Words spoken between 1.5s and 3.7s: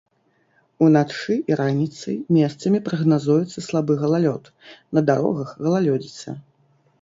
і раніцай месцамі прагназуецца